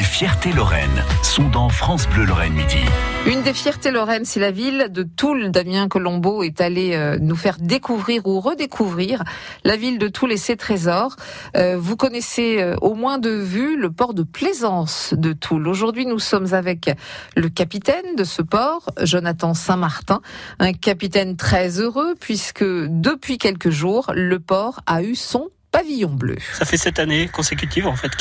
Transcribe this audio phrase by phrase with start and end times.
[0.00, 2.78] Les fiertés Lorraine sont dans France Bleu Lorraine Midi.
[3.26, 5.50] Une des fiertés Lorraine, c'est la ville de Toul.
[5.50, 9.22] Damien Colombo est allé euh, nous faire découvrir ou redécouvrir
[9.62, 11.16] la ville de Toul et ses trésors.
[11.54, 15.68] Euh, vous connaissez euh, au moins de vue le port de plaisance de Toul.
[15.68, 16.90] Aujourd'hui, nous sommes avec
[17.36, 20.22] le capitaine de ce port, Jonathan Saint-Martin,
[20.60, 26.36] un capitaine très heureux puisque depuis quelques jours, le port a eu son pavillon bleu.
[26.54, 28.12] Ça fait sept années consécutives en fait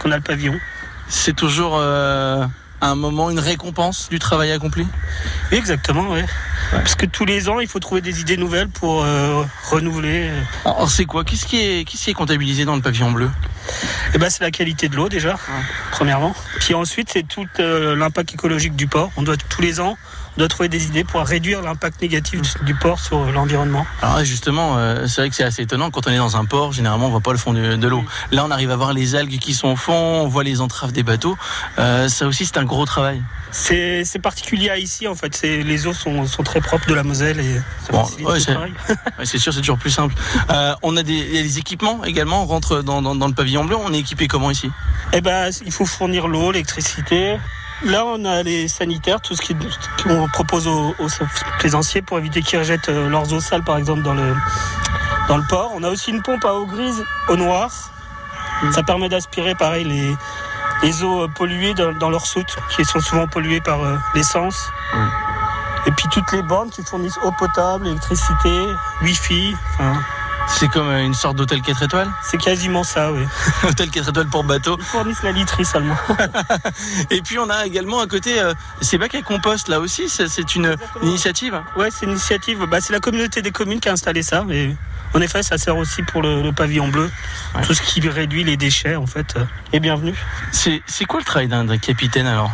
[0.00, 0.58] qu'on a le pavillon.
[1.08, 2.44] C'est toujours euh,
[2.80, 4.86] un moment, une récompense du travail accompli?
[5.52, 6.20] Exactement, oui.
[6.70, 10.30] Parce que tous les ans, il faut trouver des idées nouvelles pour euh, renouveler.
[10.64, 11.24] Alors c'est quoi?
[11.24, 13.30] Qu'est-ce qui est, qu'est-ce qui est comptabilisé dans le pavillon bleu?
[14.14, 15.36] Eh ben, c'est la qualité de l'eau déjà,
[15.90, 16.34] premièrement.
[16.60, 19.10] Puis ensuite, c'est tout euh, l'impact écologique du port.
[19.16, 19.96] On doit tous les ans
[20.38, 23.84] doit trouver des idées pour réduire l'impact négatif du port sur l'environnement.
[24.00, 25.90] Alors justement, euh, c'est vrai que c'est assez étonnant.
[25.90, 28.04] Quand on est dans un port, généralement, on voit pas le fond de, de l'eau.
[28.32, 30.92] Là, on arrive à voir les algues qui sont au fond, on voit les entraves
[30.92, 31.36] des bateaux.
[31.78, 33.22] Euh, ça aussi, c'est un gros travail.
[33.50, 35.42] C'est particulier à ici, en fait.
[35.42, 38.38] Les eaux sont, sont, très propres de la Moselle et ça bon, ouais,
[39.24, 40.14] c'est sûr, c'est toujours plus simple.
[40.50, 42.42] Euh, on a des, des, équipements également.
[42.42, 43.76] On rentre dans, dans, dans, le pavillon bleu.
[43.76, 44.70] On est équipé comment ici?
[45.12, 47.38] Eh ben, il faut fournir l'eau, l'électricité,
[47.84, 49.42] Là, on a les sanitaires, tout ce
[50.02, 50.94] qu'on propose aux,
[51.60, 54.34] plaisanciers pour éviter qu'ils rejettent euh, leurs eaux sales, par exemple, dans le,
[55.28, 55.70] dans le port.
[55.76, 57.70] On a aussi une pompe à eau grise, eau noire.
[58.72, 60.12] Ça permet d'aspirer, pareil, les,
[60.82, 64.68] les eaux euh, polluées dans, leur soute, qui sont souvent polluées par euh, l'essence.
[65.86, 68.66] Et puis toutes les bornes qui fournissent eau potable, électricité,
[69.02, 69.54] wifi.
[70.48, 72.10] C'est comme une sorte d'hôtel 4 étoiles?
[72.22, 73.22] C'est quasiment ça, oui.
[73.68, 74.76] hôtel 4 étoiles pour bateau.
[74.78, 75.96] Ils fournissent la literie seulement.
[77.10, 80.54] Et puis on a également à côté, euh, c'est bac à compost là aussi, c'est
[80.54, 82.66] une initiative Ouais, c'est une initiative.
[82.66, 84.44] Bah, c'est la communauté des communes qui a installé ça.
[84.50, 84.74] Et
[85.14, 87.10] en effet, ça sert aussi pour le, pavillon bleu.
[87.62, 90.14] Tout ce qui réduit les déchets, en fait, euh, est bienvenu.
[90.52, 92.50] C'est quoi le travail d'un capitaine alors?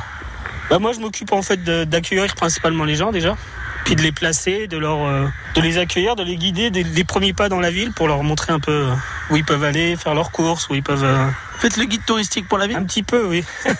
[0.70, 3.36] Bah moi je m'occupe en fait d'accueillir principalement les gens déjà
[3.84, 7.34] puis de les placer, de, leur, euh, de les accueillir, de les guider des, premiers
[7.34, 8.86] pas dans la ville pour leur montrer un peu
[9.30, 11.04] où ils peuvent aller, faire leurs courses, où ils peuvent.
[11.04, 13.44] Euh, Faites le guide touristique pour la ville Un petit peu, oui.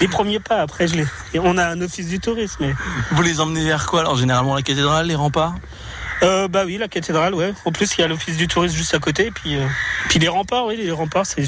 [0.00, 1.06] les premiers pas, après, je les.
[1.40, 2.56] on a un office du tourisme.
[2.60, 2.74] Mais...
[3.10, 5.54] Vous les emmenez vers quoi Alors, généralement, la cathédrale, les remparts?
[6.22, 7.52] Euh, bah oui, la cathédrale, ouais.
[7.64, 9.26] En plus, il y a l'office du tourisme juste à côté.
[9.26, 9.56] Et puis,
[10.08, 11.44] puis les remparts, oui, les remparts, c'est.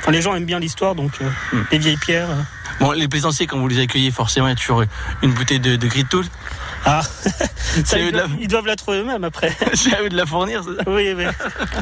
[0.00, 1.62] Enfin, les gens aiment bien l'histoire, donc hmm.
[1.70, 2.28] les vieilles pierres.
[2.80, 4.82] Bon, les plaisanciers, quand vous les accueillez, forcément, il y a toujours
[5.22, 6.24] une bouteille de, de gris tool.
[6.84, 7.02] Ah,
[8.40, 8.76] ils, doivent, la...
[8.76, 9.56] trouver eux-mêmes après.
[9.74, 10.70] C'est à eux de la fournir, ça?
[10.86, 11.24] Oui, oui.
[11.24, 11.28] Et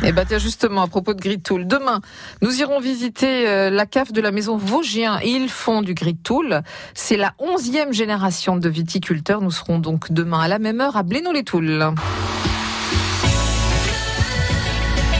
[0.04, 2.00] eh bah ben, tiens, justement, à propos de Grid Tool, demain,
[2.42, 5.20] nous irons visiter euh, la cave de la maison Vosgien.
[5.20, 6.62] Ils font du Grid Tool.
[6.94, 9.40] C'est la onzième génération de viticulteurs.
[9.40, 11.94] Nous serons donc demain à la même heure à Blénaud-les-Toules.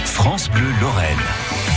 [0.04, 1.69] France Bleu Lorraine.